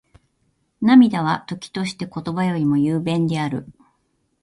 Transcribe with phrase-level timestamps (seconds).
[0.81, 3.67] 涙は、時として言葉よりも雄弁である。